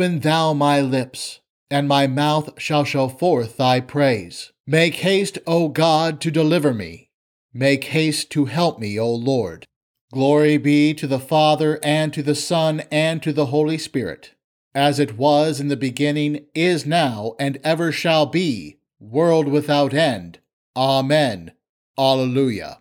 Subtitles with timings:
[0.00, 1.40] Open thou my lips,
[1.70, 4.50] and my mouth shall show forth thy praise.
[4.66, 7.10] Make haste, O God, to deliver me.
[7.52, 9.66] Make haste to help me, O Lord.
[10.10, 14.32] Glory be to the Father, and to the Son, and to the Holy Spirit,
[14.74, 20.38] as it was in the beginning, is now, and ever shall be, world without end.
[20.74, 21.52] Amen.
[21.98, 22.80] Alleluia.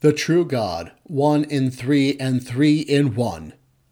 [0.00, 3.54] The true God, one in three and three in one.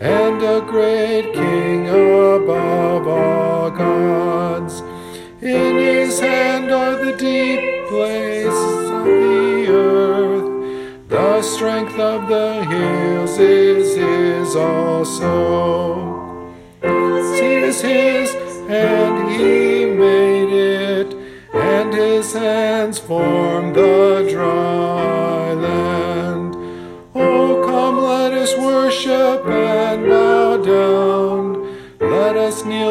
[0.00, 4.80] and a great King above all gods.
[5.42, 11.08] In his hand are the deep places of the earth.
[11.08, 16.50] The strength of the hills is his also.
[16.82, 18.34] Sea is his,
[18.68, 21.14] and he made it,
[21.52, 24.59] and his hands formed the dry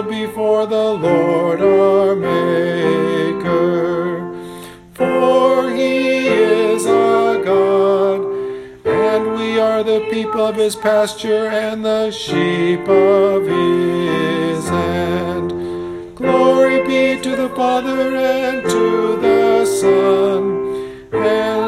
[0.03, 3.49] before the Lord our Maker.
[4.93, 8.21] For he is our God,
[8.85, 15.51] and we are the people of his pasture and the sheep of his hand.
[16.15, 20.59] Glory be to the Father and to the Son
[21.11, 21.58] and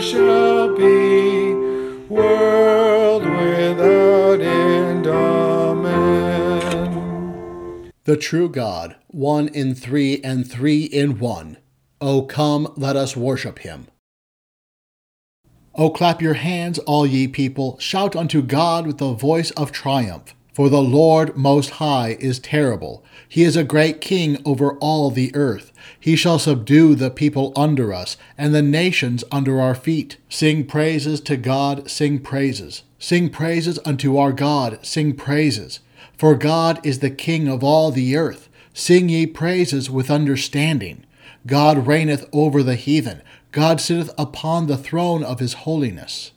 [0.00, 1.54] shall be,
[2.08, 5.06] world without end.
[5.06, 6.68] Amen.
[8.04, 11.58] The true God, one in three and three in one.
[12.00, 13.88] O come, let us worship him.
[15.74, 20.34] O clap your hands, all ye people, shout unto God with the voice of triumph.
[20.58, 23.04] For the Lord Most High is terrible.
[23.28, 25.70] He is a great king over all the earth.
[26.00, 30.16] He shall subdue the people under us, and the nations under our feet.
[30.28, 32.82] Sing praises to God, sing praises.
[32.98, 35.78] Sing praises unto our God, sing praises.
[36.16, 38.48] For God is the king of all the earth.
[38.74, 41.04] Sing ye praises with understanding.
[41.46, 43.22] God reigneth over the heathen.
[43.52, 46.32] God sitteth upon the throne of his holiness.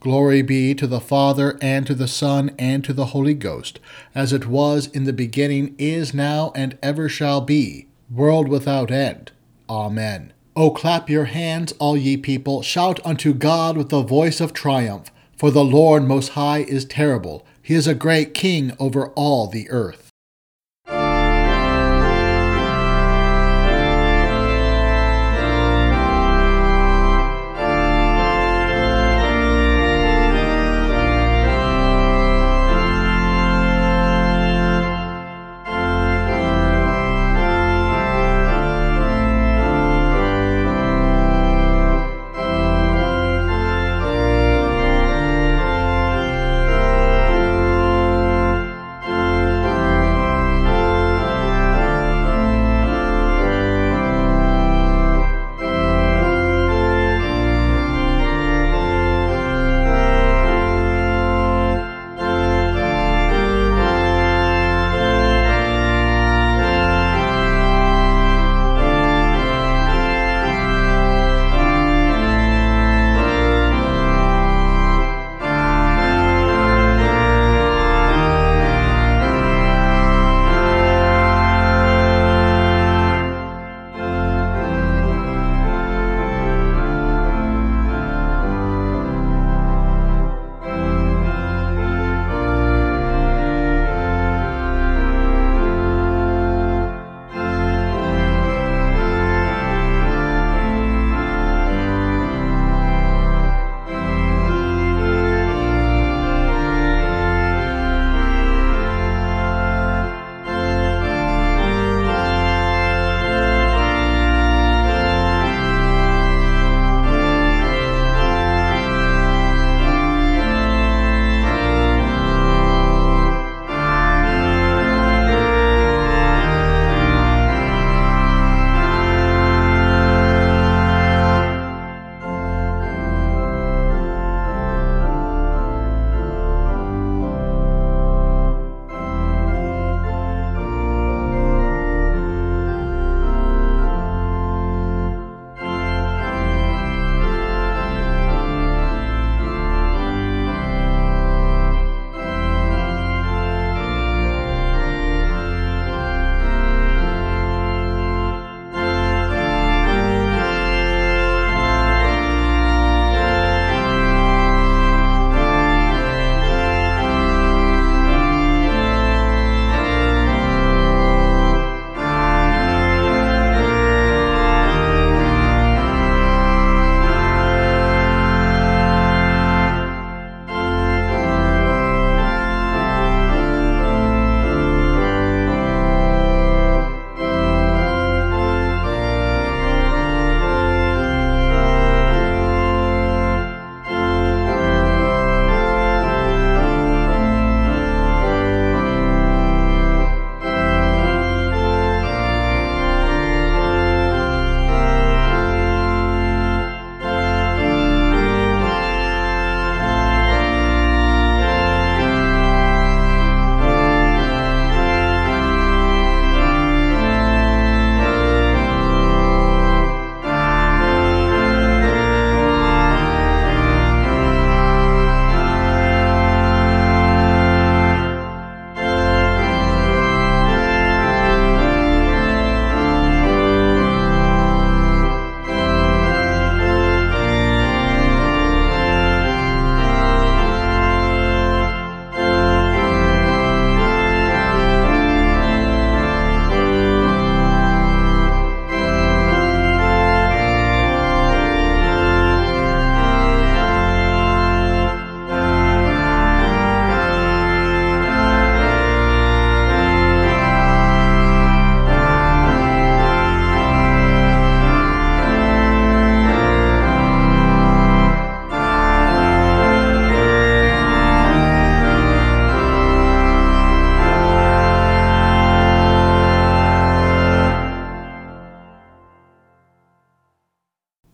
[0.00, 3.78] Glory be to the Father, and to the Son, and to the Holy Ghost,
[4.14, 9.30] as it was in the beginning, is now, and ever shall be, world without end.
[9.68, 10.32] Amen.
[10.56, 15.10] O clap your hands, all ye people, shout unto God with the voice of triumph,
[15.36, 17.46] for the Lord Most High is terrible.
[17.62, 20.09] He is a great king over all the earth.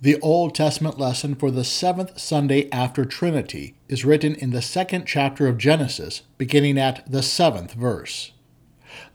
[0.07, 5.05] The Old Testament lesson for the seventh Sunday after Trinity is written in the second
[5.05, 8.31] chapter of Genesis, beginning at the seventh verse.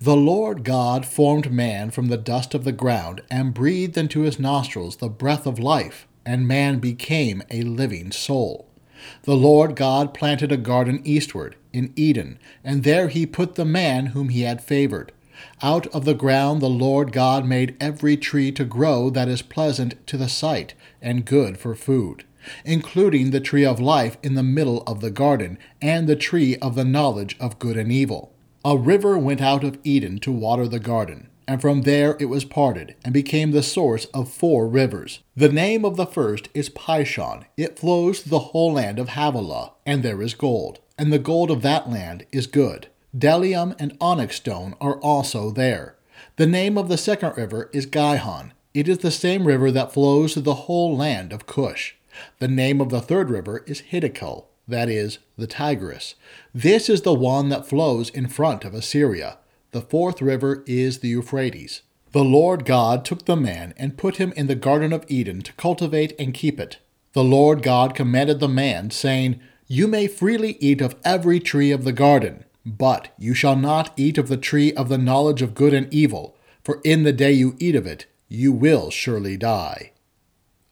[0.01, 4.37] The Lord God formed man from the dust of the ground and breathed into his
[4.37, 8.67] nostrils the breath of life, and man became a living soul.
[9.23, 14.07] The Lord God planted a garden eastward, in Eden, and there he put the man
[14.07, 15.13] whom he had favored.
[15.63, 19.95] Out of the ground the Lord God made every tree to grow that is pleasant
[20.05, 22.23] to the sight and good for food,
[22.65, 26.75] including the tree of life in the middle of the garden, and the tree of
[26.75, 28.33] the knowledge of good and evil.
[28.63, 32.45] A river went out of Eden to water the garden, and from there it was
[32.45, 35.19] parted, and became the source of four rivers.
[35.35, 37.45] The name of the first is Pishon.
[37.57, 41.49] It flows through the whole land of Havilah, and there is gold, and the gold
[41.49, 42.87] of that land is good.
[43.17, 45.95] Bdellium and onyx stone are also there.
[46.37, 48.53] The name of the second river is Gihon.
[48.73, 51.95] It is the same river that flows through the whole land of Cush.
[52.39, 56.15] The name of the third river is Hiddekel, that is, the Tigris.
[56.53, 59.39] This is the one that flows in front of Assyria.
[59.71, 61.81] The fourth river is the Euphrates.
[62.13, 65.53] The Lord God took the man and put him in the Garden of Eden to
[65.53, 66.77] cultivate and keep it.
[67.13, 71.83] The Lord God commanded the man, saying, You may freely eat of every tree of
[71.83, 72.45] the garden.
[72.65, 76.37] But you shall not eat of the tree of the knowledge of good and evil,
[76.63, 79.91] for in the day you eat of it, you will surely die.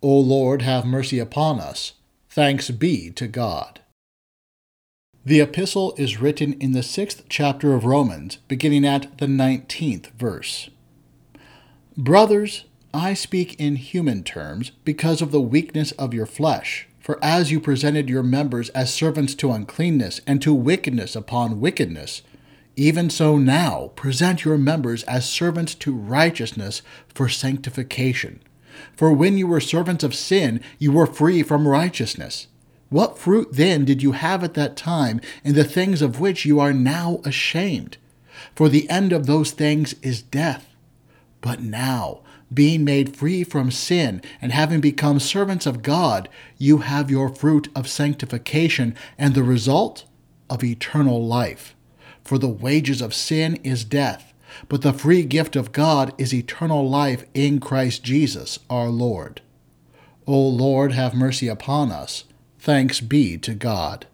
[0.01, 1.92] O Lord, have mercy upon us.
[2.30, 3.82] Thanks be to God.
[5.25, 10.70] The epistle is written in the sixth chapter of Romans, beginning at the nineteenth verse.
[11.98, 12.63] Brothers,
[12.94, 16.88] I speak in human terms because of the weakness of your flesh.
[17.01, 22.22] For as you presented your members as servants to uncleanness and to wickedness upon wickedness,
[22.79, 26.81] even so now present your members as servants to righteousness
[27.13, 28.41] for sanctification.
[28.95, 32.48] For when you were servants of sin, you were free from righteousness.
[32.89, 36.62] What fruit then did you have at that time in the things of which you
[36.62, 37.98] are now ashamed?
[38.55, 40.74] For the end of those things is death.
[41.41, 42.21] But now,
[42.51, 47.67] being made free from sin and having become servants of God, you have your fruit
[47.75, 50.05] of sanctification and the result
[50.50, 51.75] of eternal life.
[52.29, 54.36] For the wages of sin is death,
[54.67, 59.41] but the free gift of God is eternal life in Christ Jesus our Lord.
[60.27, 62.25] O Lord, have mercy upon us.
[62.59, 64.05] Thanks be to God.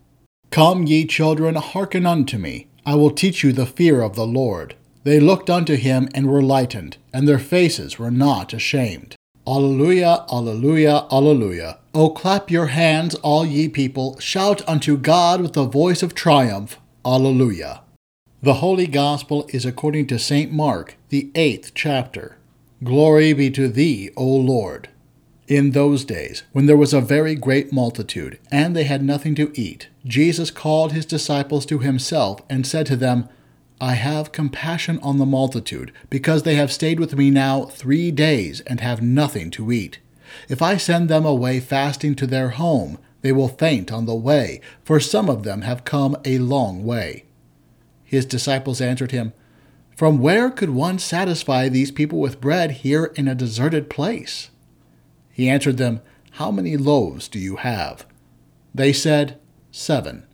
[0.50, 2.68] Come, ye children, hearken unto me.
[2.86, 4.76] I will teach you the fear of the Lord.
[5.04, 9.18] They looked unto him and were lightened, and their faces were not ashamed.
[9.46, 11.80] Alleluia, alleluia, alleluia.
[11.94, 16.80] O clap your hands, all ye people, shout unto God with the voice of triumph.
[17.04, 17.82] Alleluia.
[18.46, 20.52] The Holy Gospel is according to St.
[20.52, 22.38] Mark, the eighth chapter.
[22.84, 24.88] Glory be to thee, O Lord.
[25.48, 29.52] In those days, when there was a very great multitude, and they had nothing to
[29.60, 33.28] eat, Jesus called his disciples to himself, and said to them,
[33.82, 38.62] I have compassion on the multitude, because they have stayed with me now three days
[38.68, 39.98] and have nothing to eat.
[40.50, 44.62] If I send them away fasting to their home, they will faint on the way,
[44.84, 47.24] for some of them have come a long way.
[48.16, 49.34] His disciples answered him,
[49.98, 54.52] From where could one satisfy these people with bread here in a deserted place?
[55.34, 56.00] He answered them,
[56.32, 58.06] How many loaves do you have?
[58.74, 59.38] They said,
[59.70, 60.26] Seven.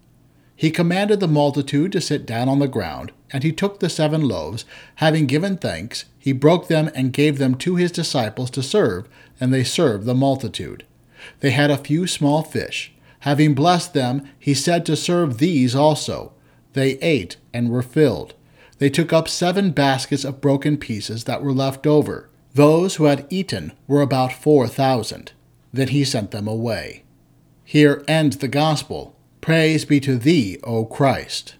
[0.55, 4.27] He commanded the multitude to sit down on the ground, and he took the seven
[4.27, 4.63] loaves,
[4.97, 9.09] having given thanks, he broke them and gave them to his disciples to serve,
[9.39, 10.85] and they served the multitude.
[11.39, 12.93] They had a few small fish.
[13.21, 16.33] Having blessed them, he said to serve these also.
[16.73, 18.33] They ate and were filled.
[18.77, 22.29] They took up seven baskets of broken pieces that were left over.
[22.53, 25.33] Those who had eaten were about four thousand.
[25.71, 27.03] Then he sent them away.
[27.63, 29.15] Here ends the Gospel.
[29.39, 31.55] Praise be to thee, O Christ.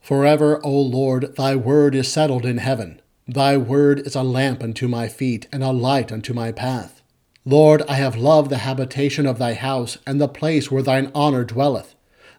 [0.00, 3.00] Forever, O Lord, thy word is settled in heaven.
[3.26, 7.02] Thy word is a lamp unto my feet and a light unto my path.
[7.44, 11.44] Lord, I have loved the habitation of thy house and the place where thine honor
[11.44, 11.93] dwelleth.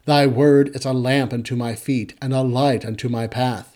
[0.05, 3.75] Thy word is a lamp unto my feet and a light unto my path.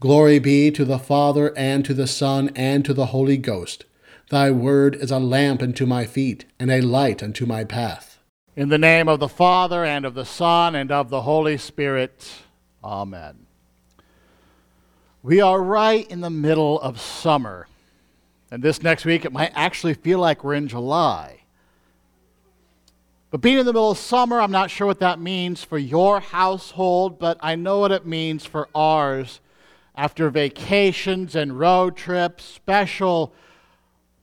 [0.00, 3.84] Glory be to the Father and to the Son and to the Holy Ghost.
[4.30, 8.18] Thy word is a lamp unto my feet and a light unto my path.
[8.56, 12.28] In the name of the Father, and of the Son, and of the Holy Spirit.
[12.82, 13.46] Amen.
[15.22, 17.68] We are right in the middle of summer.
[18.50, 21.39] And this next week, it might actually feel like we're in July.
[23.30, 26.18] But being in the middle of summer, I'm not sure what that means for your
[26.18, 29.40] household, but I know what it means for ours.
[29.94, 33.32] After vacations and road trips, special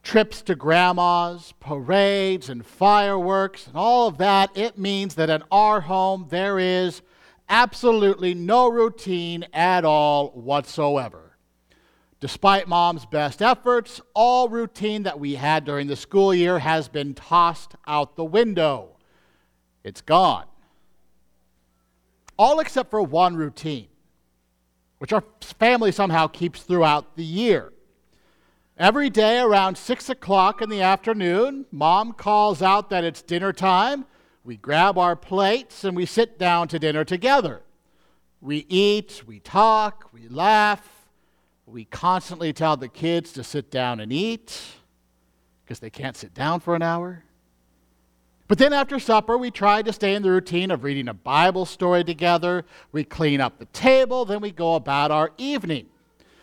[0.03, 5.79] trips to grandma's, parades, and fireworks, and all of that, it means that in our
[5.79, 7.01] home there is
[7.47, 11.37] absolutely no routine at all whatsoever.
[12.19, 17.13] Despite mom's best efforts, all routine that we had during the school year has been
[17.13, 18.96] tossed out the window.
[19.87, 20.43] It's gone.
[22.37, 23.87] All except for one routine,
[24.97, 27.71] which our family somehow keeps throughout the year.
[28.77, 34.05] Every day around 6 o'clock in the afternoon, mom calls out that it's dinner time.
[34.43, 37.61] We grab our plates and we sit down to dinner together.
[38.41, 41.07] We eat, we talk, we laugh.
[41.65, 44.61] We constantly tell the kids to sit down and eat
[45.63, 47.23] because they can't sit down for an hour.
[48.47, 51.65] But then after supper, we try to stay in the routine of reading a Bible
[51.65, 52.63] story together.
[52.91, 55.87] We clean up the table, then we go about our evening.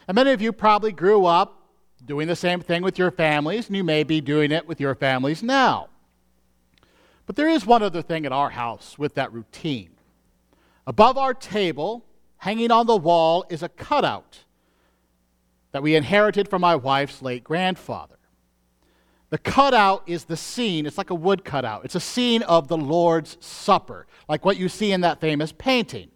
[0.07, 1.63] And many of you probably grew up
[2.05, 4.95] doing the same thing with your families, and you may be doing it with your
[4.95, 5.88] families now.
[7.25, 9.90] But there is one other thing at our house with that routine.
[10.87, 12.05] Above our table,
[12.37, 14.40] hanging on the wall, is a cutout
[15.73, 18.19] that we inherited from my wife's late grandfather.
[19.35, 21.85] The cutout is the scene, it's like a wood cutout.
[21.85, 26.12] It's a scene of the Lord's Supper, like what you see in that famous painting.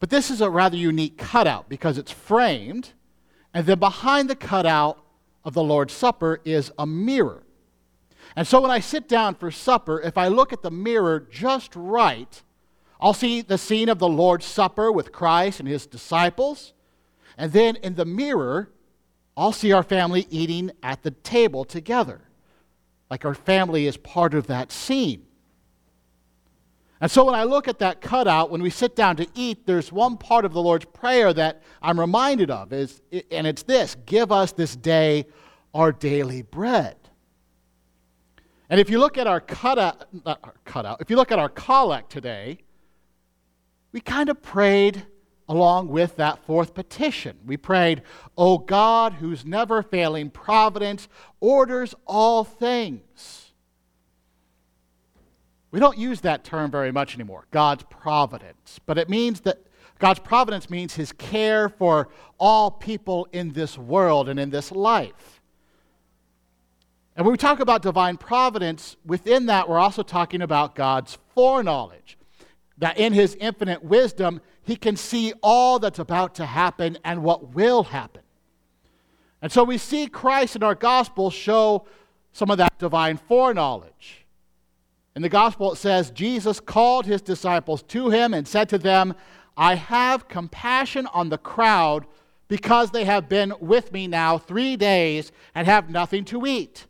[0.00, 2.94] But this is a rather unique cutout because it's framed
[3.54, 4.98] and then behind the cutout
[5.44, 7.44] of the Lord's Supper is a mirror.
[8.34, 11.76] And so when I sit down for supper, if I look at the mirror just
[11.76, 12.42] right,
[13.00, 16.72] I'll see the scene of the Lord's Supper with Christ and his disciples.
[17.38, 18.72] And then in the mirror,
[19.40, 22.20] I'll see our family eating at the table together,
[23.08, 25.24] like our family is part of that scene.
[27.00, 29.90] And so when I look at that cutout, when we sit down to eat, there's
[29.90, 33.00] one part of the Lord's Prayer that I'm reminded of, is,
[33.30, 35.24] and it's this Give us this day
[35.72, 36.96] our daily bread.
[38.68, 42.12] And if you look at our cutout, our cutout, if you look at our collect
[42.12, 42.58] today,
[43.92, 45.06] we kind of prayed
[45.50, 47.36] along with that fourth petition.
[47.44, 48.00] We prayed,
[48.38, 51.08] O God, whose never failing providence
[51.40, 53.50] orders all things
[55.70, 58.80] we don't use that term very much anymore, God's providence.
[58.86, 59.58] But it means that
[59.98, 62.08] God's providence means his care for
[62.38, 65.40] all people in this world and in this life.
[67.14, 72.16] And when we talk about divine providence, within that, we're also talking about God's foreknowledge.
[72.78, 77.54] That in his infinite wisdom, he can see all that's about to happen and what
[77.54, 78.22] will happen.
[79.42, 81.86] And so we see Christ in our gospel show
[82.32, 84.26] some of that divine foreknowledge.
[85.16, 89.14] In the gospel, it says, Jesus called his disciples to him and said to them,
[89.56, 92.06] I have compassion on the crowd
[92.48, 96.86] because they have been with me now three days and have nothing to eat.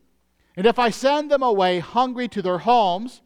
[0.56, 3.22] And if I send them away hungry to their homes,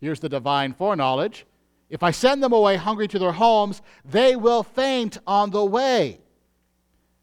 [0.00, 1.46] here's the divine foreknowledge
[1.88, 6.20] if I send them away hungry to their homes, they will faint on the way.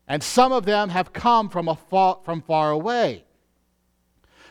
[0.08, 3.24] And some of them have come from, far, from far away.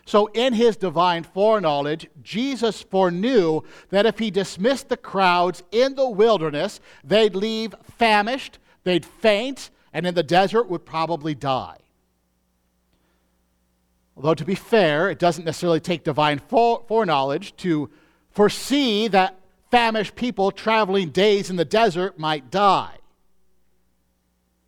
[0.05, 6.09] So, in his divine foreknowledge, Jesus foreknew that if he dismissed the crowds in the
[6.09, 11.79] wilderness, they'd leave famished, they'd faint, and in the desert would probably die.
[14.16, 17.88] Although, to be fair, it doesn't necessarily take divine foreknowledge to
[18.31, 19.38] foresee that
[19.72, 22.98] famished people traveling days in the desert might die.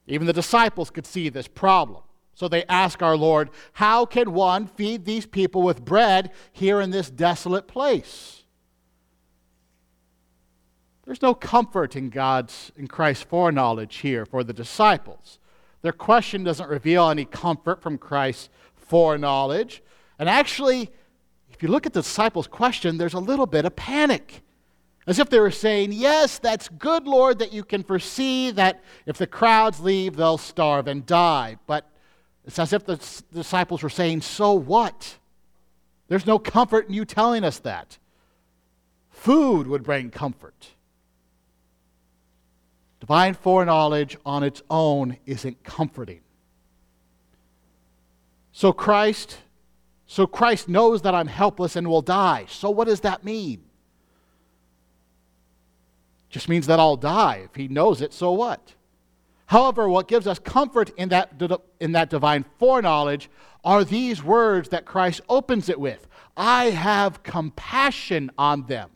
[0.08, 2.02] Even the disciples could see this problem.
[2.34, 6.90] So they ask our Lord, How can one feed these people with bread here in
[6.90, 8.42] this desolate place?
[11.04, 15.38] There's no comfort in God's, in Christ's foreknowledge here for the disciples.
[15.82, 19.82] Their question doesn't reveal any comfort from Christ's foreknowledge.
[20.18, 20.90] And actually,
[21.50, 24.42] if you look at the disciples' question, there's a little bit of panic.
[25.06, 29.18] As if they were saying, Yes, that's good, Lord, that you can foresee that if
[29.18, 31.58] the crowds leave, they'll starve and die.
[31.66, 31.90] But
[32.44, 32.96] it's as if the
[33.32, 35.18] disciples were saying, So what?
[36.08, 37.98] There's no comfort in you telling us that.
[39.10, 40.68] Food would bring comfort.
[43.00, 46.20] Divine foreknowledge on its own isn't comforting.
[48.52, 49.38] So Christ,
[50.06, 52.46] so Christ knows that I'm helpless and will die.
[52.48, 53.64] So what does that mean?
[56.34, 57.42] Just means that I'll die.
[57.44, 58.74] If he knows it, so what?
[59.46, 61.40] However, what gives us comfort in that,
[61.78, 63.30] in that divine foreknowledge
[63.62, 68.90] are these words that Christ opens it with I have compassion on them.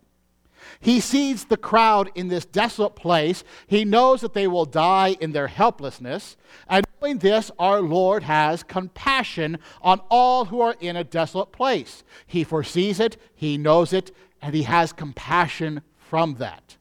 [0.81, 3.45] He sees the crowd in this desolate place.
[3.69, 6.37] He knows that they will die in their helplessness.
[6.69, 12.03] And knowing this, our Lord has compassion on all who are in a desolate place.
[12.27, 14.11] He foresees it, He knows it,
[14.43, 16.78] and He has compassion from that.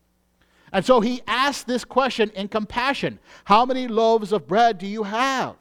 [0.72, 5.04] And so He asks this question in compassion How many loaves of bread do you
[5.04, 5.56] have?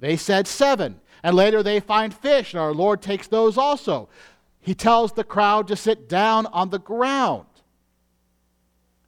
[0.00, 1.00] They said seven.
[1.22, 4.08] And later they find fish, and our Lord takes those also.
[4.60, 7.46] He tells the crowd to sit down on the ground.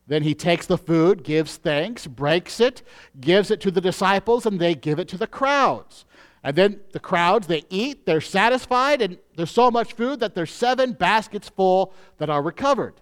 [0.07, 2.83] Then he takes the food, gives thanks, breaks it,
[3.21, 6.07] gives it to the disciples, and they give it to the crowds.
[6.43, 10.51] And then the crowds, they eat, they're satisfied, and there's so much food that there's
[10.51, 12.95] seven baskets full that are recovered.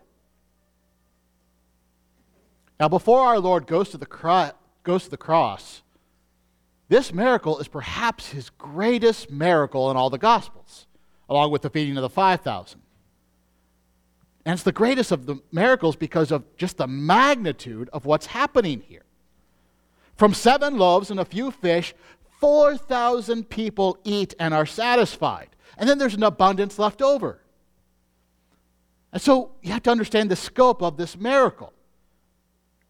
[2.78, 5.82] Now, before our Lord goes to the, cro- goes to the cross,
[6.88, 10.86] this miracle is perhaps his greatest miracle in all the Gospels
[11.28, 12.80] along with the feeding of the 5,000.
[14.44, 18.80] And it's the greatest of the miracles because of just the magnitude of what's happening
[18.86, 19.02] here.
[20.14, 21.94] From seven loaves and a few fish,
[22.40, 25.48] 4,000 people eat and are satisfied.
[25.76, 27.40] And then there's an abundance left over.
[29.12, 31.72] And so you have to understand the scope of this miracle.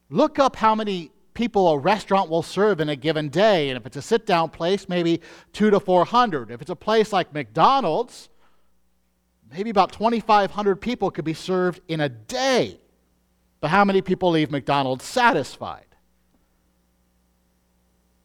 [0.08, 3.68] Look up how many people a restaurant will serve in a given day.
[3.68, 5.20] And if it's a sit down place, maybe
[5.52, 6.50] two to 400.
[6.50, 8.28] If it's a place like McDonald's,
[9.52, 12.80] maybe about 2,500 people could be served in a day.
[13.60, 15.82] But how many people leave McDonald's satisfied?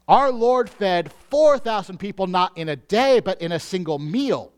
[0.07, 4.51] Our Lord fed 4,000 people not in a day, but in a single meal.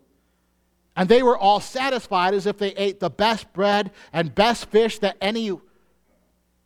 [0.96, 5.00] And they were all satisfied as if they ate the best bread and best fish
[5.00, 5.52] that, any,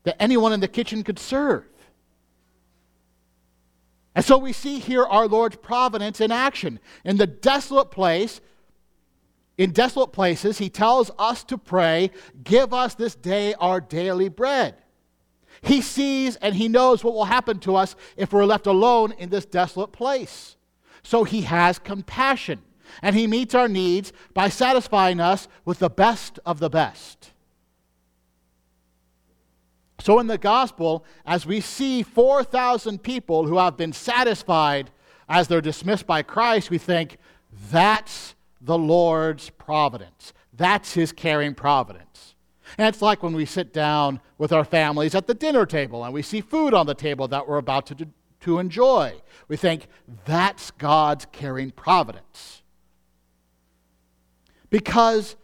[0.07, 1.65] that anyone in the kitchen could serve.
[4.15, 6.79] And so we see here our Lord's providence in action.
[7.03, 8.39] In the desolate place,
[9.57, 14.75] in desolate places, he tells us to pray, Give us this day our daily bread.
[15.61, 19.29] He sees and he knows what will happen to us if we're left alone in
[19.29, 20.55] this desolate place.
[21.03, 22.61] So he has compassion
[23.01, 27.33] and he meets our needs by satisfying us with the best of the best.
[30.07, 34.89] So, in the gospel, as we see 4,000 people who have been satisfied
[35.27, 37.17] as they're dismissed by Christ, we think
[37.69, 40.31] that's the Lord's providence.
[40.53, 42.35] That's his caring providence.
[42.77, 46.13] And it's like when we sit down with our families at the dinner table and
[46.13, 48.07] we see food on the table that we're about to,
[48.39, 49.13] to enjoy.
[49.49, 49.87] We think
[50.23, 52.61] that's God's caring providence.
[54.69, 55.35] Because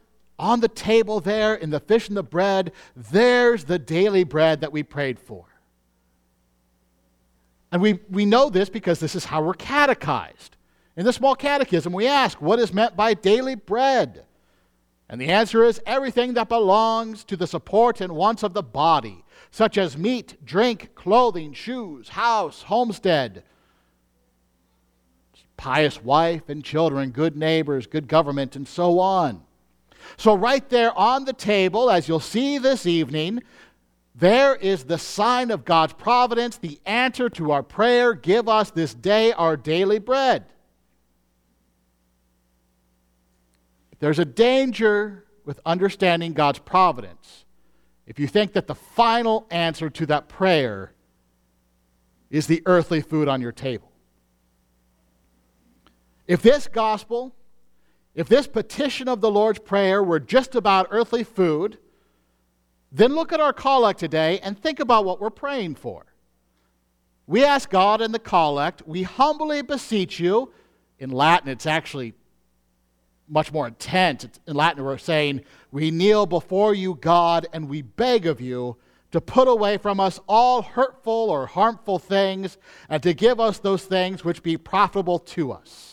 [0.43, 4.73] on the table there in the fish and the bread, there's the daily bread that
[4.73, 5.45] we prayed for.
[7.71, 10.57] And we, we know this because this is how we're catechized.
[10.97, 14.25] In the small catechism, we ask, what is meant by daily bread?
[15.07, 19.23] And the answer is everything that belongs to the support and wants of the body,
[19.49, 23.43] such as meat, drink, clothing, shoes, house, homestead,
[25.55, 29.41] pious wife and children, good neighbors, good government, and so on.
[30.17, 33.41] So, right there on the table, as you'll see this evening,
[34.15, 38.93] there is the sign of God's providence, the answer to our prayer give us this
[38.93, 40.45] day our daily bread.
[43.99, 47.45] There's a danger with understanding God's providence
[48.05, 50.93] if you think that the final answer to that prayer
[52.29, 53.91] is the earthly food on your table.
[56.27, 57.33] If this gospel
[58.15, 61.79] if this petition of the Lord's Prayer were just about earthly food,
[62.91, 66.05] then look at our collect today and think about what we're praying for.
[67.25, 70.51] We ask God in the collect, we humbly beseech you.
[70.99, 72.13] In Latin, it's actually
[73.27, 74.27] much more intense.
[74.45, 78.77] in Latin, we're saying, We kneel before you, God, and we beg of you
[79.11, 82.57] to put away from us all hurtful or harmful things,
[82.89, 85.92] and to give us those things which be profitable to us.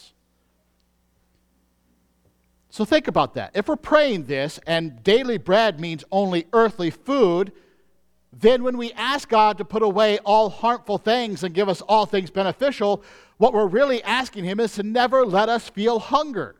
[2.70, 3.50] So think about that.
[3.54, 7.52] If we're praying this and daily bread means only earthly food,
[8.32, 12.06] then when we ask God to put away all harmful things and give us all
[12.06, 13.02] things beneficial,
[13.38, 16.54] what we're really asking Him is to never let us feel hunger,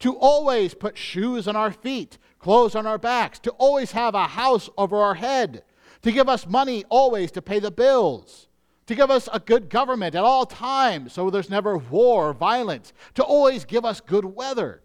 [0.00, 4.26] to always put shoes on our feet, clothes on our backs, to always have a
[4.26, 5.64] house over our head,
[6.02, 8.48] to give us money always to pay the bills,
[8.84, 12.92] to give us a good government at all times so there's never war or violence,
[13.14, 14.82] to always give us good weather.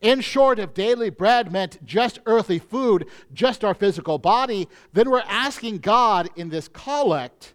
[0.00, 5.20] In short, if daily bread meant just earthly food, just our physical body, then we're
[5.26, 7.54] asking God in this collect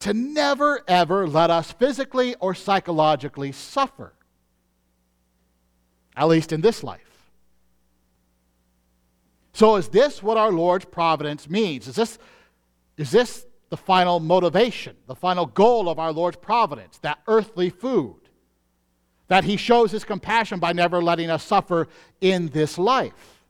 [0.00, 4.14] to never ever let us physically or psychologically suffer,
[6.16, 7.30] at least in this life.
[9.52, 11.86] So, is this what our Lord's providence means?
[11.86, 12.18] Is this,
[12.96, 18.19] is this the final motivation, the final goal of our Lord's providence, that earthly food?
[19.30, 21.86] That He shows His compassion by never letting us suffer
[22.20, 23.44] in this life?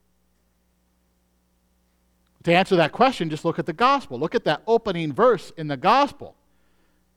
[2.43, 4.19] To answer that question, just look at the gospel.
[4.19, 6.37] Look at that opening verse in the gospel.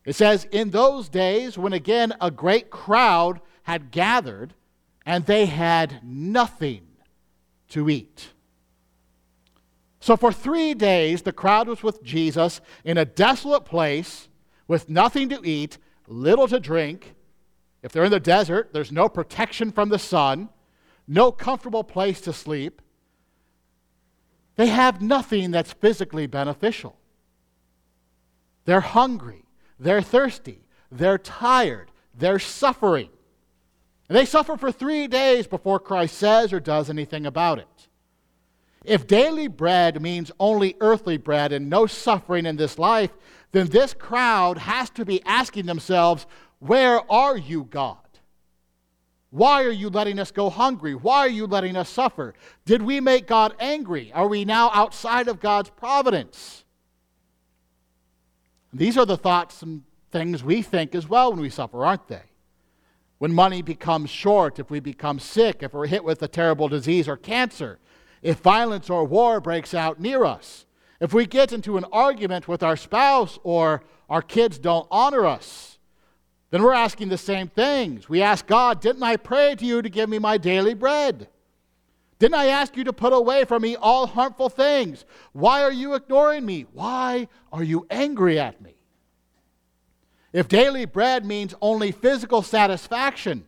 [0.05, 4.53] It says, In those days, when again a great crowd had gathered,
[5.05, 6.87] and they had nothing
[7.69, 8.29] to eat.
[9.99, 14.29] So for three days, the crowd was with Jesus in a desolate place
[14.69, 17.15] with nothing to eat, little to drink.
[17.83, 20.49] If they're in the desert, there's no protection from the sun,
[21.05, 22.81] no comfortable place to sleep.
[24.55, 26.97] They have nothing that's physically beneficial.
[28.65, 29.43] They're hungry,
[29.77, 33.09] they're thirsty, they're tired, they're suffering.
[34.07, 37.67] And they suffer for three days before Christ says or does anything about it.
[38.85, 43.11] If daily bread means only earthly bread and no suffering in this life,
[43.53, 46.25] then this crowd has to be asking themselves,
[46.65, 47.97] Where are you, God?
[49.31, 50.95] Why are you letting us go hungry?
[50.95, 52.33] Why are you letting us suffer?
[52.65, 54.13] Did we make God angry?
[54.13, 56.63] Are we now outside of God's providence?
[58.71, 62.23] These are the thoughts and things we think as well when we suffer, aren't they?
[63.17, 67.09] When money becomes short, if we become sick, if we're hit with a terrible disease
[67.09, 67.77] or cancer,
[68.21, 70.65] if violence or war breaks out near us,
[71.01, 75.72] if we get into an argument with our spouse or our kids don't honor us,
[76.53, 78.07] then we're asking the same things.
[78.07, 81.27] We ask God, Didn't I pray to you to give me my daily bread?
[82.19, 85.03] Didn't I ask you to put away from me all harmful things?
[85.31, 86.67] Why are you ignoring me?
[86.71, 88.75] Why are you angry at me?
[90.31, 93.47] If daily bread means only physical satisfaction,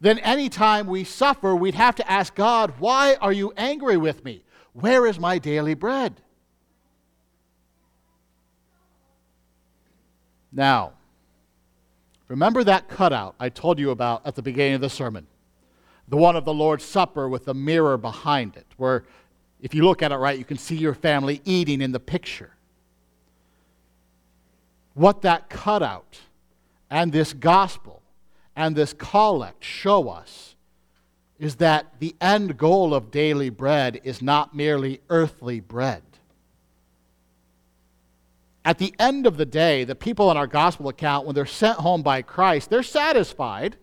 [0.00, 4.42] then anytime we suffer, we'd have to ask God, Why are you angry with me?
[4.72, 6.20] Where is my daily bread?
[10.52, 10.92] Now,
[12.28, 15.26] remember that cutout I told you about at the beginning of the sermon?
[16.08, 19.04] The one of the Lord's Supper with the mirror behind it, where
[19.60, 22.50] if you look at it right, you can see your family eating in the picture.
[24.94, 26.20] What that cutout
[26.90, 28.02] and this gospel
[28.54, 30.56] and this collect show us
[31.38, 36.02] is that the end goal of daily bread is not merely earthly bread.
[38.64, 41.78] At the end of the day, the people in our gospel account, when they're sent
[41.78, 43.76] home by Christ, they're satisfied,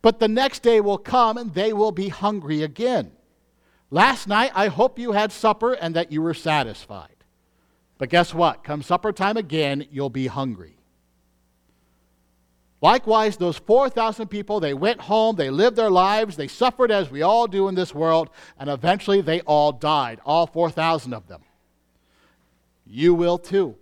[0.00, 3.12] but the next day will come and they will be hungry again.
[3.90, 7.10] Last night, I hope you had supper and that you were satisfied.
[7.98, 8.64] But guess what?
[8.64, 10.76] Come supper time again, you'll be hungry.
[12.80, 17.22] Likewise, those 4,000 people, they went home, they lived their lives, they suffered as we
[17.22, 21.42] all do in this world, and eventually they all died, all 4,000 of them.
[22.86, 23.76] You will too.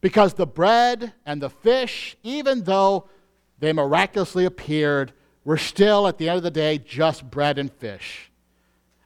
[0.00, 3.08] Because the bread and the fish, even though
[3.58, 5.12] they miraculously appeared,
[5.44, 8.30] were still, at the end of the day, just bread and fish.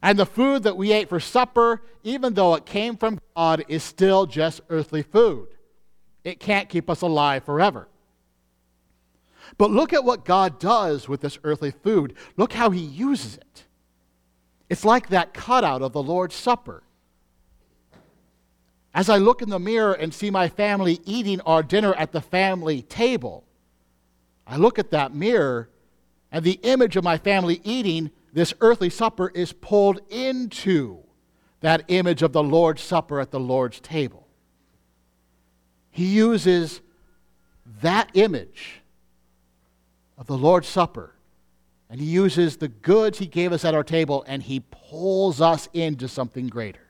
[0.00, 3.82] And the food that we ate for supper, even though it came from God, is
[3.82, 5.48] still just earthly food.
[6.22, 7.88] It can't keep us alive forever.
[9.58, 12.14] But look at what God does with this earthly food.
[12.36, 13.64] Look how he uses it.
[14.68, 16.83] It's like that cutout of the Lord's Supper.
[18.94, 22.20] As I look in the mirror and see my family eating our dinner at the
[22.20, 23.44] family table,
[24.46, 25.68] I look at that mirror
[26.30, 30.98] and the image of my family eating this earthly supper is pulled into
[31.60, 34.28] that image of the Lord's Supper at the Lord's table.
[35.90, 36.80] He uses
[37.80, 38.82] that image
[40.18, 41.14] of the Lord's Supper.
[41.88, 45.68] And he uses the goods he gave us at our table and he pulls us
[45.72, 46.83] into something greater.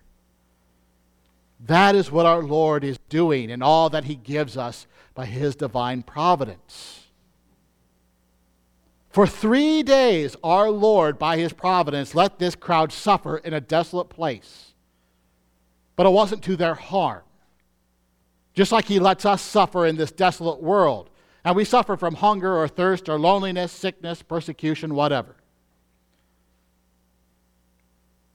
[1.66, 5.57] That is what our Lord is doing in all that he gives us by his
[5.57, 7.07] divine providence.
[9.11, 14.09] For three days, our Lord, by his providence, let this crowd suffer in a desolate
[14.09, 14.72] place.
[15.96, 17.22] But it wasn't to their harm.
[18.55, 21.11] Just like he lets us suffer in this desolate world
[21.44, 25.37] and we suffer from hunger or thirst or loneliness, sickness, persecution, whatever.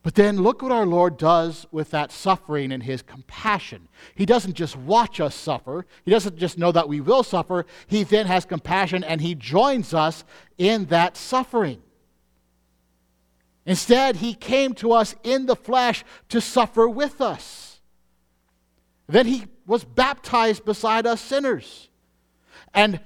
[0.09, 3.87] But then look what our Lord does with that suffering and his compassion.
[4.15, 7.67] He doesn't just watch us suffer, he doesn't just know that we will suffer.
[7.85, 10.23] He then has compassion and he joins us
[10.57, 11.83] in that suffering.
[13.67, 17.79] Instead, he came to us in the flesh to suffer with us.
[19.05, 21.87] Then he was baptized beside us sinners.
[22.73, 22.99] And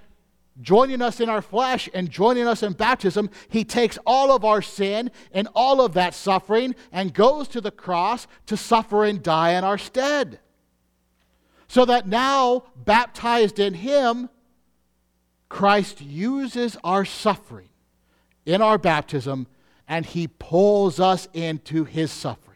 [0.61, 4.61] joining us in our flesh and joining us in baptism, he takes all of our
[4.61, 9.53] sin and all of that suffering and goes to the cross to suffer and die
[9.53, 10.39] in our stead.
[11.67, 14.29] So that now, baptized in him,
[15.49, 17.69] Christ uses our suffering
[18.45, 19.47] in our baptism
[19.87, 22.52] and he pulls us into his suffering.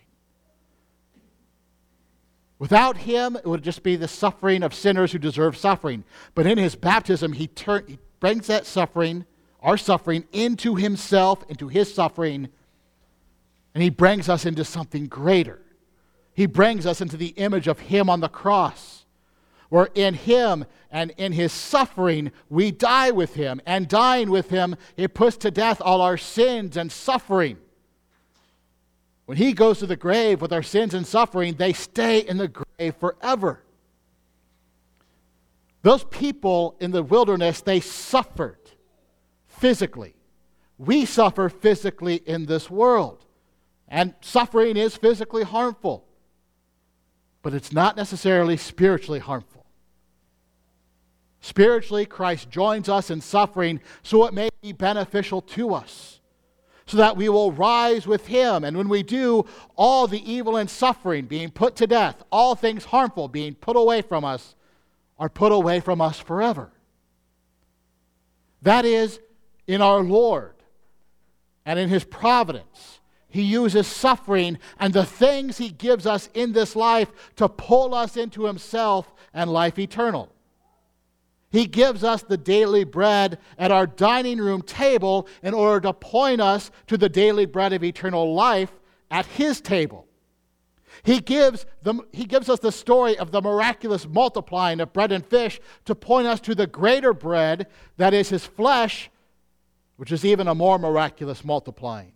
[2.59, 6.03] Without him, it would just be the suffering of sinners who deserve suffering.
[6.33, 9.25] But in his baptism, he, tur- he brings that suffering,
[9.61, 12.49] our suffering, into himself, into his suffering,
[13.75, 15.61] and he brings us into something greater.
[16.33, 19.05] He brings us into the image of him on the cross,
[19.69, 24.75] where in him and in his suffering we die with him, and dying with him,
[24.95, 27.57] it puts to death all our sins and suffering.
[29.27, 32.47] When he goes to the grave with our sins and suffering, they stay in the
[32.47, 33.61] grave forever.
[35.81, 38.71] Those people in the wilderness, they suffered
[39.47, 40.15] physically.
[40.77, 43.25] We suffer physically in this world.
[43.89, 46.05] And suffering is physically harmful,
[47.41, 49.65] but it's not necessarily spiritually harmful.
[51.41, 56.16] Spiritually, Christ joins us in suffering so it may be beneficial to us
[56.87, 58.63] so that we will rise with him.
[58.63, 59.45] And when we do,
[59.75, 64.01] all the evil and suffering being put to death, all things harmful being put away
[64.01, 64.55] from us,
[65.19, 66.71] are put away from us forever.
[68.61, 69.19] That is,
[69.67, 70.55] in our Lord
[71.65, 72.99] and in his providence.
[73.29, 78.15] He uses suffering and the things he gives us in this life to pull us
[78.15, 80.31] into himself and life eternal.
[81.57, 86.39] He gives us the daily bread at our dining room table in order to point
[86.39, 88.71] us to the daily bread of eternal life
[89.09, 90.05] at His table.
[91.01, 95.25] He gives, the, he gives us the story of the miraculous multiplying of bread and
[95.25, 97.65] fish to point us to the greater bread
[97.97, 99.09] that is His flesh,
[99.95, 102.11] which is even a more miraculous multiplying.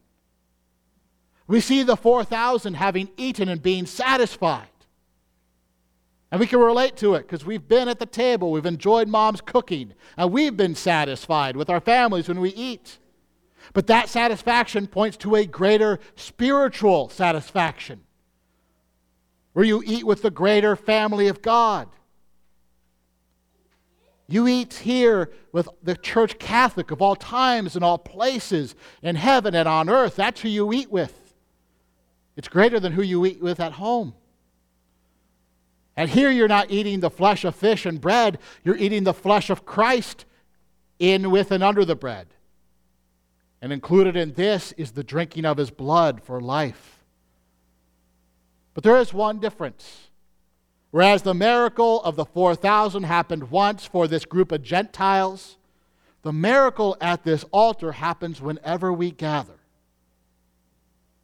[1.47, 4.67] We see the 4,000 having eaten and being satisfied.
[6.31, 9.41] And we can relate to it because we've been at the table, we've enjoyed mom's
[9.41, 12.99] cooking, and we've been satisfied with our families when we eat.
[13.73, 18.01] But that satisfaction points to a greater spiritual satisfaction,
[19.53, 21.89] where you eat with the greater family of God.
[24.27, 29.53] You eat here with the church Catholic of all times and all places, in heaven
[29.53, 30.15] and on earth.
[30.15, 31.33] That's who you eat with.
[32.37, 34.13] It's greater than who you eat with at home.
[35.97, 39.49] And here you're not eating the flesh of fish and bread, you're eating the flesh
[39.49, 40.25] of Christ
[40.99, 42.27] in, with, and under the bread.
[43.61, 47.03] And included in this is the drinking of his blood for life.
[48.73, 50.09] But there is one difference.
[50.91, 55.57] Whereas the miracle of the 4,000 happened once for this group of Gentiles,
[56.21, 59.59] the miracle at this altar happens whenever we gather.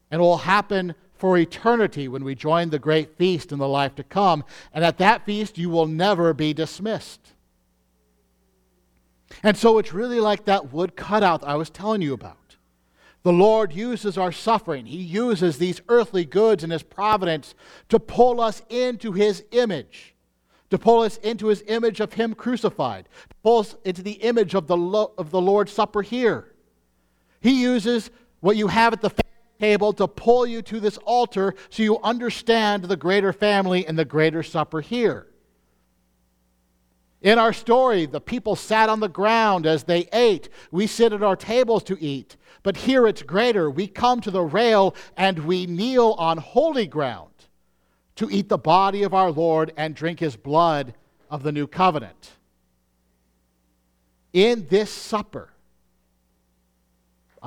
[0.10, 3.96] And it will happen for eternity when we join the great feast in the life
[3.96, 4.44] to come.
[4.74, 7.34] And at that feast, you will never be dismissed.
[9.44, 12.38] And so it's really like that wood cutout I was telling you about.
[13.24, 17.56] The Lord uses our suffering, He uses these earthly goods in His providence
[17.90, 20.16] to pull us into His image,
[20.70, 24.54] to pull us into His image of Him crucified, to pull us into the image
[24.54, 26.54] of the, Lo- of the Lord's Supper here.
[27.42, 29.10] He uses what you have at the
[29.60, 34.06] table to pull you to this altar so you understand the greater family and the
[34.06, 35.28] greater supper here.
[37.22, 40.50] In our story, the people sat on the ground as they ate.
[40.72, 42.38] We sit at our tables to eat.
[42.64, 43.70] But here it's greater.
[43.70, 47.32] We come to the rail and we kneel on holy ground
[48.18, 50.94] to eat the body of our Lord and drink his blood
[51.30, 52.32] of the new covenant.
[54.34, 55.50] In this supper,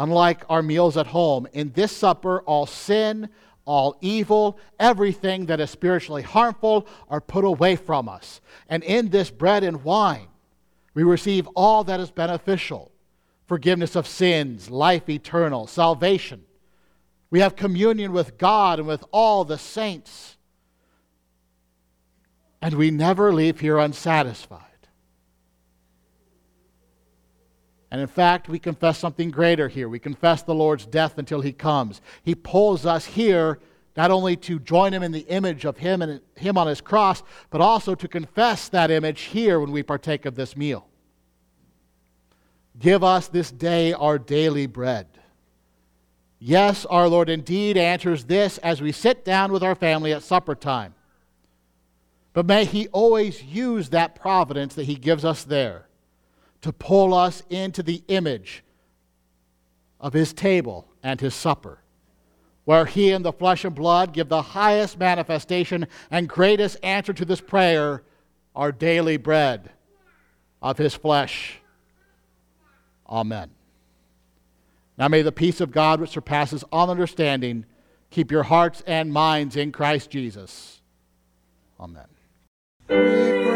[0.01, 3.29] Unlike our meals at home, in this supper, all sin,
[3.67, 8.41] all evil, everything that is spiritually harmful are put away from us.
[8.71, 10.29] And in this bread and wine,
[10.95, 12.91] we receive all that is beneficial
[13.47, 16.45] forgiveness of sins, life eternal, salvation.
[17.29, 20.39] We have communion with God and with all the saints.
[22.63, 24.70] And we never leave here unsatisfied.
[27.91, 29.89] And in fact, we confess something greater here.
[29.89, 32.01] We confess the Lord's death until he comes.
[32.23, 33.59] He pulls us here
[33.97, 37.23] not only to join him in the image of him and him on his cross,
[37.51, 40.87] but also to confess that image here when we partake of this meal.
[42.79, 45.09] Give us this day our daily bread.
[46.39, 50.55] Yes, our Lord indeed answers this as we sit down with our family at supper
[50.55, 50.95] time.
[52.33, 55.90] But may He always use that providence that He gives us there
[56.63, 58.63] to pull us into the image
[60.01, 61.79] of his table and his supper,
[62.65, 67.25] where he in the flesh and blood give the highest manifestation and greatest answer to
[67.25, 68.03] this prayer
[68.55, 69.71] our daily bread
[70.61, 71.59] of his flesh.
[73.09, 73.51] Amen.
[74.99, 77.65] Now may the peace of God, which surpasses all understanding,
[78.11, 80.81] keep your hearts and minds in Christ Jesus.
[81.79, 83.50] Amen.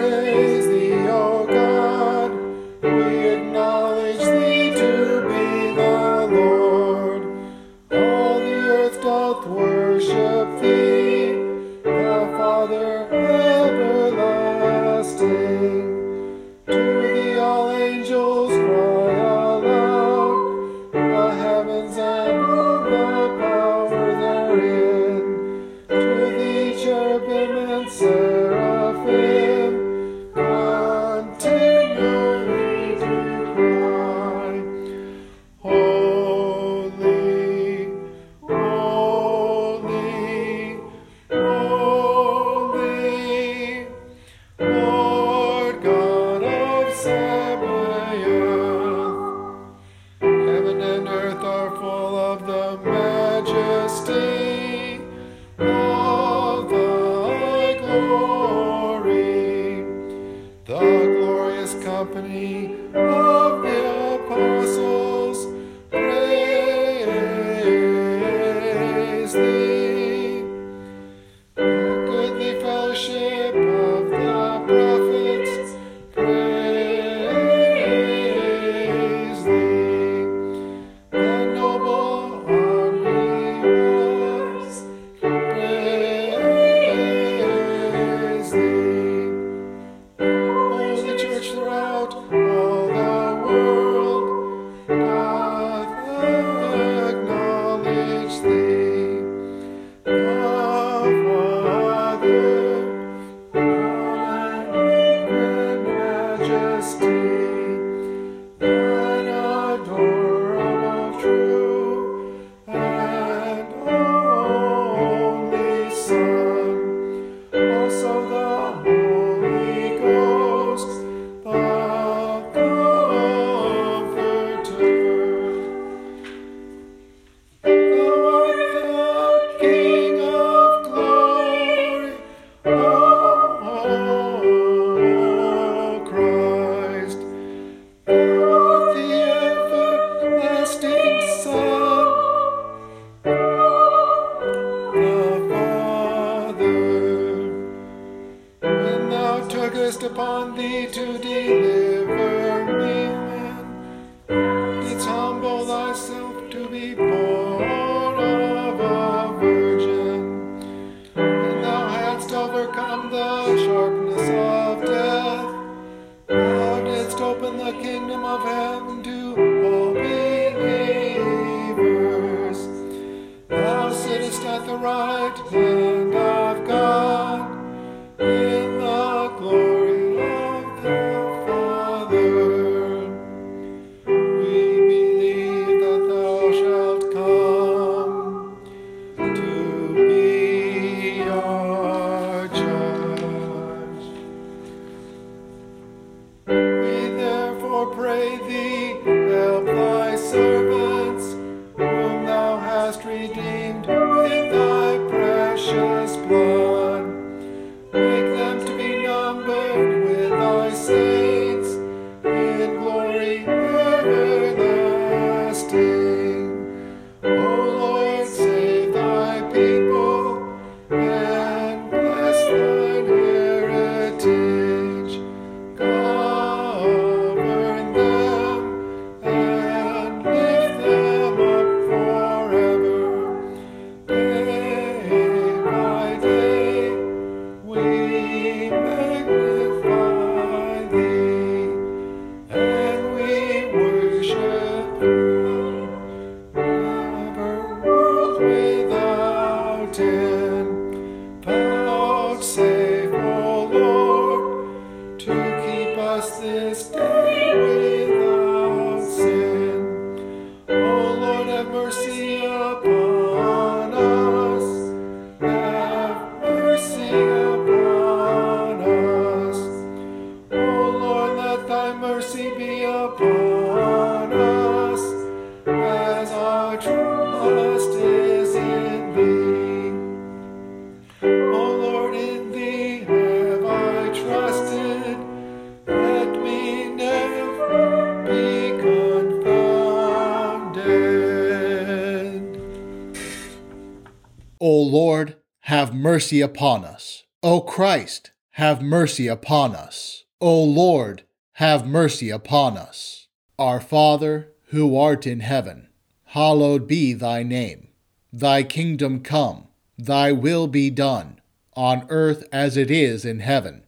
[296.15, 297.25] Mercy upon us.
[297.43, 300.23] O Christ, have mercy upon us.
[300.41, 303.27] O Lord, have mercy upon us.
[303.59, 305.89] Our Father, who art in heaven,
[306.27, 307.89] hallowed be thy name.
[308.33, 309.67] Thy kingdom come,
[309.99, 311.41] thy will be done,
[311.75, 313.83] on earth as it is in heaven.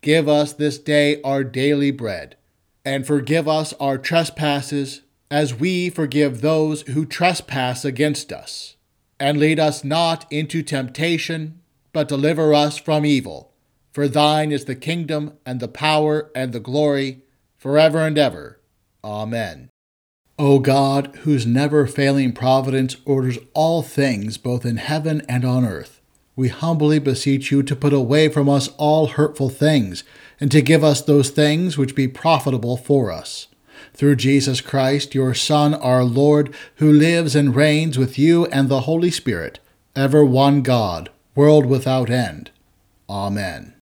[0.00, 2.34] Give us this day our daily bread,
[2.84, 8.74] and forgive us our trespasses, as we forgive those who trespass against us.
[9.20, 11.59] And lead us not into temptation,
[11.92, 13.52] but deliver us from evil.
[13.92, 17.22] For thine is the kingdom, and the power, and the glory,
[17.58, 18.60] forever and ever.
[19.02, 19.68] Amen.
[20.38, 26.00] O God, whose never failing providence orders all things both in heaven and on earth,
[26.36, 30.04] we humbly beseech you to put away from us all hurtful things,
[30.40, 33.48] and to give us those things which be profitable for us.
[33.92, 38.82] Through Jesus Christ, your Son, our Lord, who lives and reigns with you and the
[38.82, 39.58] Holy Spirit,
[39.94, 42.50] ever one God, world without end.
[43.08, 43.74] Amen.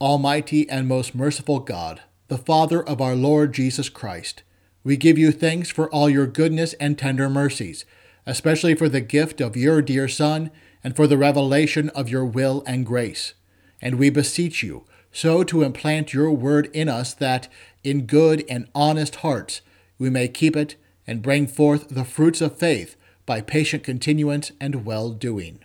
[0.00, 4.42] Almighty and most merciful God, the Father of our Lord Jesus Christ,
[4.82, 7.84] we give you thanks for all your goodness and tender mercies,
[8.26, 10.50] especially for the gift of your dear Son
[10.82, 13.34] and for the revelation of your will and grace.
[13.80, 17.48] And we beseech you so to implant your word in us that,
[17.82, 19.60] in good and honest hearts,
[19.98, 20.76] we may keep it
[21.06, 25.64] and bring forth the fruits of faith by patient continuance and well doing.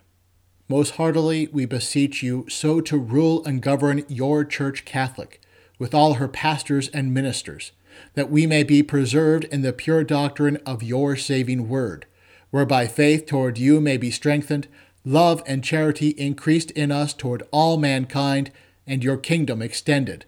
[0.72, 5.42] Most heartily we beseech you so to rule and govern your Church Catholic,
[5.78, 7.74] with all her pastors and ministers,
[8.14, 12.06] that we may be preserved in the pure doctrine of your saving word,
[12.52, 14.70] whereby faith toward you may be strengthened,
[15.04, 18.50] love and charity increased in us toward all mankind,
[18.88, 20.24] and your kingdom extended.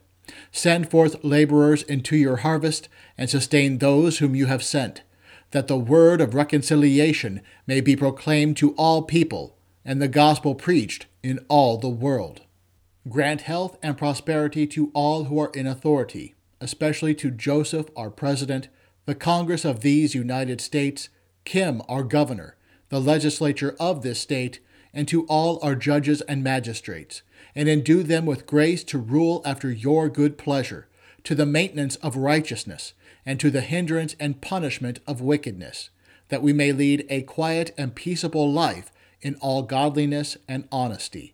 [0.51, 5.03] Send forth laborers into your harvest, and sustain those whom you have sent,
[5.51, 9.55] that the word of reconciliation may be proclaimed to all people
[9.85, 12.41] and the gospel preached in all the world.
[13.09, 18.69] Grant health and prosperity to all who are in authority, especially to Joseph, our President,
[19.05, 21.09] the Congress of these United States,
[21.43, 22.55] Kim, our Governor,
[22.87, 24.59] the legislature of this state,
[24.93, 27.21] and to all our judges and magistrates,
[27.53, 30.87] and endue them with grace to rule after your good pleasure,
[31.25, 32.93] to the maintenance of righteousness,
[33.25, 35.89] and to the hindrance and punishment of wickedness,
[36.29, 38.92] that we may lead a quiet and peaceable life
[39.23, 41.33] in all godliness and honesty.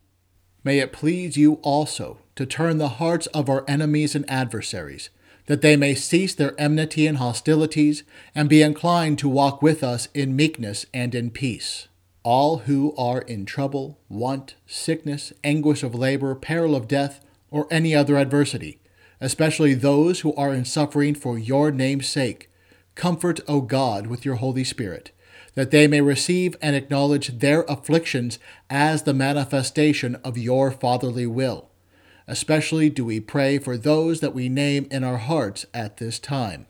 [0.63, 5.09] May it please you also to turn the hearts of our enemies and adversaries,
[5.47, 8.03] that they may cease their enmity and hostilities,
[8.35, 11.87] and be inclined to walk with us in meekness and in peace.
[12.23, 17.95] All who are in trouble, want, sickness, anguish of labor, peril of death, or any
[17.95, 18.79] other adversity,
[19.19, 22.51] especially those who are in suffering for your name's sake,
[22.93, 25.11] comfort, O God, with your Holy Spirit
[25.59, 28.39] that they may receive and acknowledge their afflictions
[28.69, 31.67] as the manifestation of your fatherly will.
[32.29, 36.65] Especially do we pray for those that we name in our hearts at this time.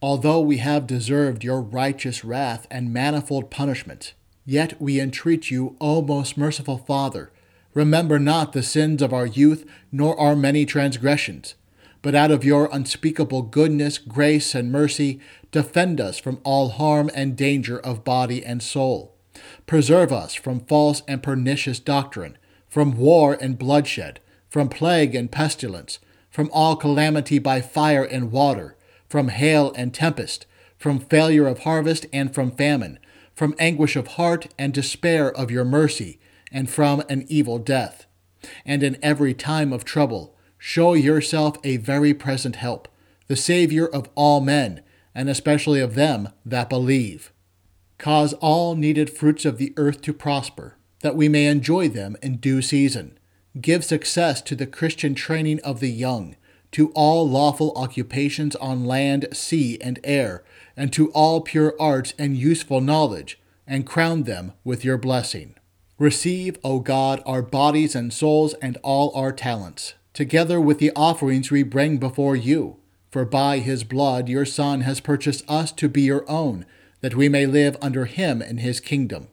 [0.00, 4.14] Although we have deserved your righteous wrath and manifold punishment,
[4.46, 7.30] yet we entreat you, O most merciful Father,
[7.74, 11.56] Remember not the sins of our youth, nor our many transgressions.
[12.02, 15.20] But out of your unspeakable goodness, grace, and mercy,
[15.50, 19.16] defend us from all harm and danger of body and soul.
[19.66, 25.98] Preserve us from false and pernicious doctrine, from war and bloodshed, from plague and pestilence,
[26.30, 28.76] from all calamity by fire and water,
[29.08, 30.46] from hail and tempest,
[30.78, 32.98] from failure of harvest and from famine,
[33.34, 36.20] from anguish of heart and despair of your mercy
[36.54, 38.06] and from an evil death.
[38.64, 42.88] And in every time of trouble, show yourself a very present help,
[43.26, 44.80] the Savior of all men,
[45.14, 47.32] and especially of them that believe.
[47.98, 52.36] Cause all needed fruits of the earth to prosper, that we may enjoy them in
[52.36, 53.18] due season.
[53.60, 56.36] Give success to the Christian training of the young,
[56.72, 60.44] to all lawful occupations on land, sea, and air,
[60.76, 65.54] and to all pure arts and useful knowledge, and crown them with your blessing.
[65.98, 71.52] Receive, O God, our bodies and souls and all our talents, together with the offerings
[71.52, 72.78] we bring before you.
[73.12, 76.66] For by his blood your Son has purchased us to be your own,
[77.00, 79.28] that we may live under him in his kingdom.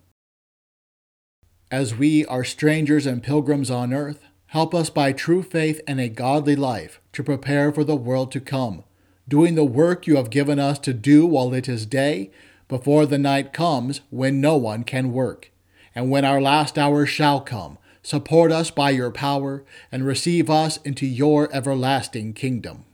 [1.71, 6.09] As we are strangers and pilgrims on earth, help us by true faith and a
[6.09, 8.83] godly life to prepare for the world to come,
[9.27, 12.29] doing the work you have given us to do while it is day,
[12.67, 15.49] before the night comes when no one can work.
[15.93, 20.77] And when our last hour shall come, support us by your power and receive us
[20.77, 22.85] into your everlasting kingdom.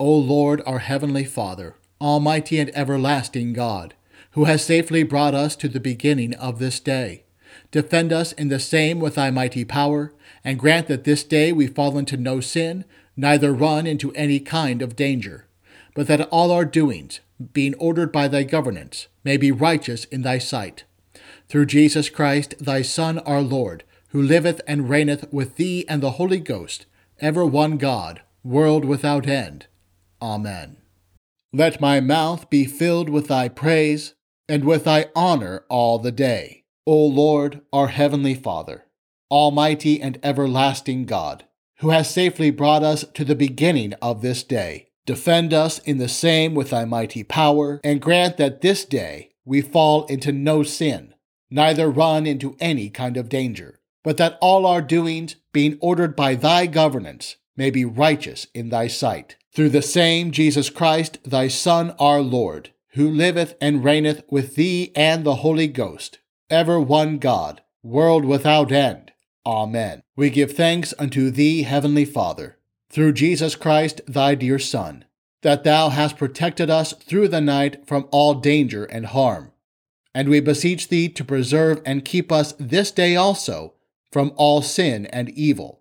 [0.00, 3.94] O Lord, our heavenly Father, almighty and everlasting God,
[4.32, 7.24] who has safely brought us to the beginning of this day,
[7.70, 10.12] Defend us in the same with thy mighty power,
[10.44, 12.84] and grant that this day we fall into no sin,
[13.16, 15.46] neither run into any kind of danger,
[15.94, 17.20] but that all our doings,
[17.52, 20.84] being ordered by thy governance, may be righteous in thy sight.
[21.52, 26.12] Through Jesus Christ, thy Son, our Lord, who liveth and reigneth with thee and the
[26.12, 26.86] Holy Ghost,
[27.20, 29.66] ever one God, world without end.
[30.22, 30.78] Amen.
[31.52, 34.14] Let my mouth be filled with thy praise,
[34.48, 36.64] and with thy honor all the day.
[36.86, 38.86] O Lord, our heavenly Father,
[39.30, 41.44] almighty and everlasting God,
[41.80, 46.08] who has safely brought us to the beginning of this day, defend us in the
[46.08, 51.12] same with thy mighty power, and grant that this day we fall into no sin,
[51.52, 56.34] neither run into any kind of danger, but that all our doings, being ordered by
[56.34, 59.36] thy governance, may be righteous in thy sight.
[59.54, 64.92] Through the same Jesus Christ, thy Son, our Lord, who liveth and reigneth with thee
[64.96, 69.12] and the Holy Ghost, ever one God, world without end.
[69.44, 70.02] Amen.
[70.16, 72.58] We give thanks unto thee, Heavenly Father,
[72.90, 75.04] through Jesus Christ, thy dear Son,
[75.42, 79.51] that thou hast protected us through the night from all danger and harm.
[80.14, 83.74] And we beseech thee to preserve and keep us this day also
[84.10, 85.80] from all sin and evil,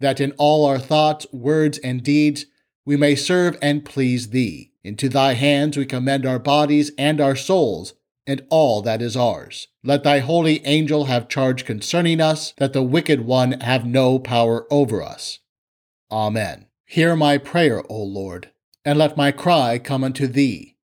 [0.00, 2.46] that in all our thoughts, words, and deeds
[2.86, 4.72] we may serve and please thee.
[4.82, 7.92] Into thy hands we commend our bodies and our souls
[8.26, 9.68] and all that is ours.
[9.82, 14.66] Let thy holy angel have charge concerning us, that the wicked one have no power
[14.70, 15.40] over us.
[16.10, 16.66] Amen.
[16.84, 18.50] Hear my prayer, O Lord,
[18.84, 20.76] and let my cry come unto thee.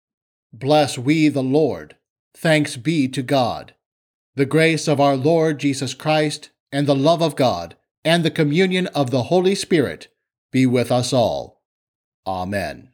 [0.53, 1.97] Bless we the Lord.
[2.45, 3.73] Thanks be to God.
[4.37, 7.75] The grace of our Lord Jesus Christ, and the love of God,
[8.05, 10.09] and the communion of the Holy Spirit
[10.53, 11.63] be with us all.
[12.27, 12.91] Amen.